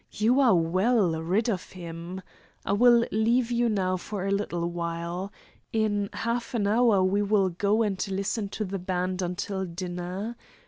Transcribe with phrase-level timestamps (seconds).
[0.13, 2.23] You are well rid of him.
[2.65, 5.31] I will leave you now for a little while.
[5.71, 10.37] In half an hour we will go and listen to the band until dinner.